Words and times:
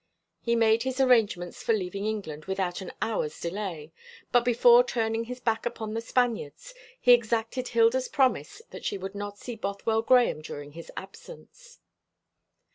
He 0.39 0.55
made 0.55 0.81
his 0.81 0.99
arrangements 0.99 1.61
for 1.61 1.73
leaving 1.73 2.07
England 2.07 2.45
without 2.45 2.81
an 2.81 2.91
hour's 3.03 3.39
delay; 3.39 3.93
but 4.31 4.43
before 4.43 4.83
turning 4.83 5.25
his 5.25 5.39
back 5.39 5.63
upon 5.63 5.93
The 5.93 6.01
Spaniards, 6.01 6.73
he 6.99 7.13
exacted 7.13 7.67
Hilda's 7.67 8.07
promise 8.07 8.63
that 8.71 8.83
she 8.83 8.97
would 8.97 9.13
not 9.13 9.37
see 9.37 9.55
Bothwell 9.55 10.01
Grahame 10.01 10.41
during 10.41 10.71
his 10.71 10.91
absence. 10.97 11.81